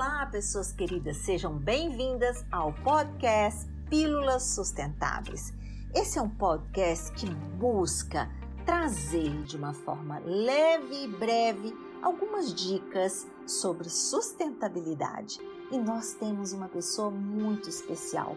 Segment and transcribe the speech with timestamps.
[0.00, 5.52] Olá, pessoas queridas, sejam bem-vindas ao podcast Pílulas Sustentáveis.
[5.92, 8.30] Esse é um podcast que busca
[8.64, 15.40] trazer de uma forma leve e breve algumas dicas sobre sustentabilidade.
[15.72, 18.36] E nós temos uma pessoa muito especial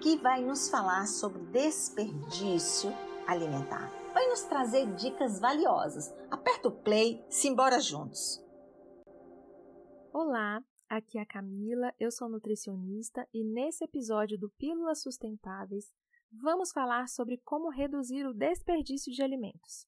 [0.00, 2.94] que vai nos falar sobre desperdício
[3.26, 3.90] alimentar.
[4.14, 6.14] Vai nos trazer dicas valiosas.
[6.30, 8.40] Aperta o play, simbora juntos.
[10.12, 10.62] Olá,
[10.96, 15.90] aqui é a Camila, eu sou nutricionista e nesse episódio do Pílulas Sustentáveis
[16.30, 19.86] vamos falar sobre como reduzir o desperdício de alimentos.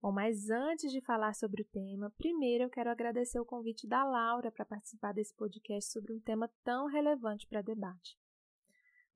[0.00, 4.04] Bom, mas antes de falar sobre o tema, primeiro eu quero agradecer o convite da
[4.04, 8.16] Laura para participar desse podcast sobre um tema tão relevante para debate.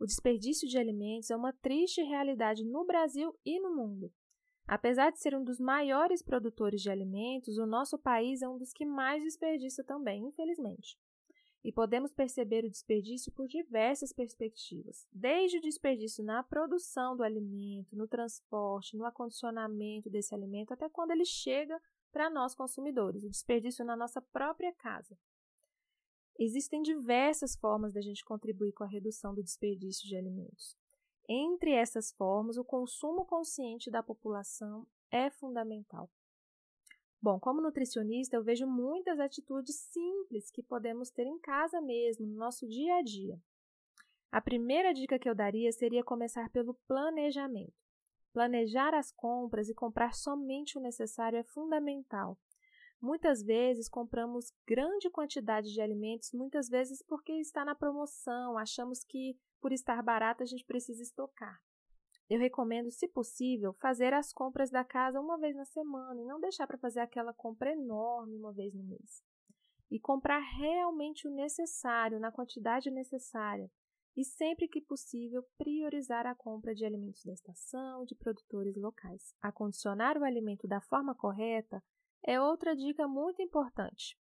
[0.01, 4.13] O desperdício de alimentos é uma triste realidade no Brasil e no mundo.
[4.67, 8.73] Apesar de ser um dos maiores produtores de alimentos, o nosso país é um dos
[8.73, 10.99] que mais desperdiça também, infelizmente.
[11.65, 17.97] E podemos perceber o desperdício por diversas perspectivas, desde o desperdício na produção do alimento,
[17.97, 21.81] no transporte, no acondicionamento desse alimento, até quando ele chega
[22.13, 25.19] para nós consumidores, o desperdício na nossa própria casa.
[26.39, 30.77] Existem diversas formas da gente contribuir com a redução do desperdício de alimentos.
[31.27, 36.11] Entre essas formas, o consumo consciente da população é fundamental.
[37.25, 42.37] Bom, como nutricionista, eu vejo muitas atitudes simples que podemos ter em casa mesmo, no
[42.37, 43.41] nosso dia a dia.
[44.31, 47.73] A primeira dica que eu daria seria começar pelo planejamento.
[48.31, 52.39] Planejar as compras e comprar somente o necessário é fundamental.
[53.01, 59.35] Muitas vezes compramos grande quantidade de alimentos, muitas vezes porque está na promoção, achamos que
[59.63, 61.59] por estar barato, a gente precisa estocar.
[62.29, 66.41] Eu recomendo, se possível, fazer as compras da casa uma vez na semana e não
[66.41, 69.23] deixar para fazer aquela compra enorme uma vez no mês.
[69.91, 73.71] E comprar realmente o necessário, na quantidade necessária.
[74.17, 79.35] E sempre que possível, priorizar a compra de alimentos da estação, de produtores locais.
[79.43, 81.83] Acondicionar o alimento da forma correta
[82.25, 84.17] é outra dica muito importante.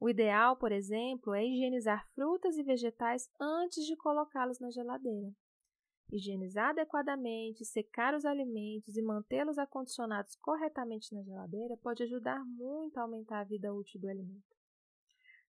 [0.00, 5.32] O ideal, por exemplo, é higienizar frutas e vegetais antes de colocá-los na geladeira.
[6.10, 13.02] Higienizar adequadamente, secar os alimentos e mantê-los acondicionados corretamente na geladeira pode ajudar muito a
[13.02, 14.56] aumentar a vida útil do alimento.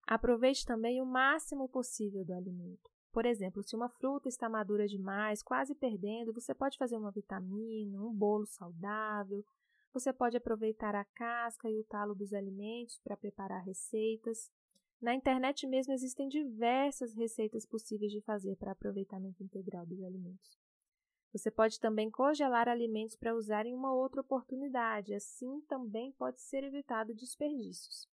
[0.06, 2.90] Aproveite também o máximo possível do alimento.
[3.12, 8.00] Por exemplo, se uma fruta está madura demais, quase perdendo, você pode fazer uma vitamina,
[8.00, 9.44] um bolo saudável,
[9.92, 14.52] você pode aproveitar a casca e o talo dos alimentos para preparar receitas.
[15.00, 20.58] Na internet mesmo existem diversas receitas possíveis de fazer para aproveitamento integral dos alimentos.
[21.32, 26.64] Você pode também congelar alimentos para usar em uma outra oportunidade, assim também pode ser
[26.64, 28.08] evitado desperdícios.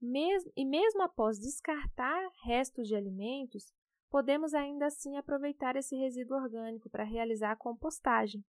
[0.00, 3.72] Mesmo, e mesmo após descartar restos de alimentos,
[4.10, 8.44] podemos ainda assim aproveitar esse resíduo orgânico para realizar a compostagem,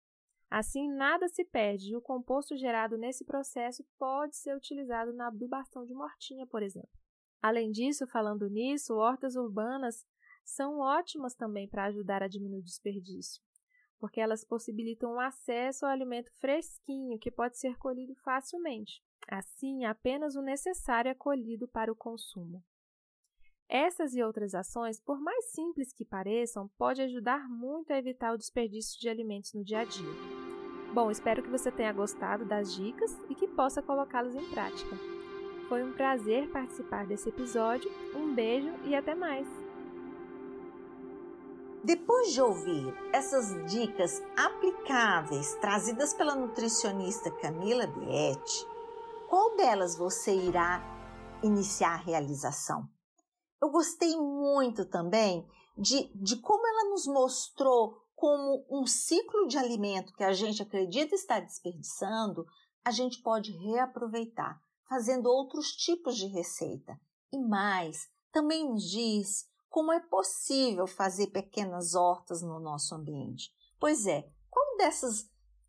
[0.49, 5.85] Assim, nada se perde e o composto gerado nesse processo pode ser utilizado na adubação
[5.85, 6.89] de mortinha, por exemplo.
[7.47, 10.05] Além disso, falando nisso, hortas urbanas
[10.45, 13.41] são ótimas também para ajudar a diminuir o desperdício,
[14.01, 19.01] porque elas possibilitam o acesso ao alimento fresquinho que pode ser colhido facilmente.
[19.29, 22.65] Assim, apenas o necessário é colhido para o consumo.
[23.69, 28.39] Essas e outras ações, por mais simples que pareçam, podem ajudar muito a evitar o
[28.39, 30.11] desperdício de alimentos no dia a dia.
[30.93, 35.16] Bom, espero que você tenha gostado das dicas e que possa colocá-las em prática.
[35.69, 37.91] Foi um prazer participar desse episódio.
[38.15, 39.47] Um beijo e até mais!
[41.83, 48.67] Depois de ouvir essas dicas aplicáveis trazidas pela nutricionista Camila Bietti,
[49.29, 50.83] qual delas você irá
[51.43, 52.89] iniciar a realização?
[53.61, 60.15] Eu gostei muito também de, de como ela nos mostrou como um ciclo de alimento
[60.15, 62.47] que a gente acredita estar desperdiçando,
[62.85, 66.99] a gente pode reaproveitar, fazendo outros tipos de receita.
[67.33, 73.53] E mais, também nos diz como é possível fazer pequenas hortas no nosso ambiente.
[73.79, 75.29] Pois é, qual dessas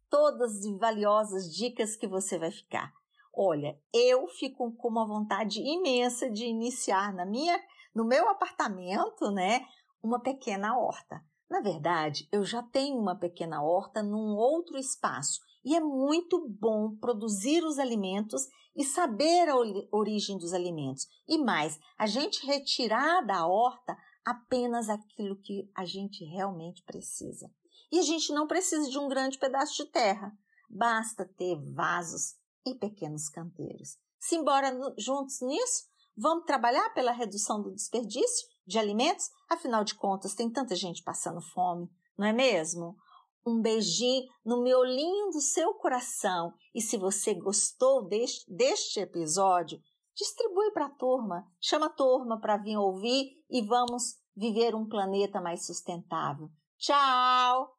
[0.10, 2.94] todas e valiosas dicas que você vai ficar?
[3.34, 7.62] Olha, eu fico com uma vontade imensa de iniciar na minha
[7.94, 9.66] no meu apartamento, né,
[10.02, 11.20] uma pequena horta.
[11.50, 16.96] Na verdade, eu já tenho uma pequena horta num outro espaço e é muito bom
[16.96, 19.56] produzir os alimentos e saber a
[19.92, 21.06] origem dos alimentos.
[21.28, 27.52] E mais, a gente retirar da horta apenas aquilo que a gente realmente precisa.
[27.92, 30.32] E a gente não precisa de um grande pedaço de terra,
[30.70, 32.36] basta ter vasos
[32.66, 33.98] e pequenos canteiros.
[34.22, 35.84] Simbora juntos nisso?
[36.16, 39.30] Vamos trabalhar pela redução do desperdício de alimentos?
[39.50, 42.96] Afinal de contas, tem tanta gente passando fome, não é mesmo?
[43.48, 46.54] Um beijinho no miolinho do seu coração.
[46.76, 49.80] E se você gostou deste, deste episódio,
[50.14, 55.40] distribui para a turma, chama a turma para vir ouvir e vamos viver um planeta
[55.40, 56.50] mais sustentável.
[56.78, 57.77] Tchau!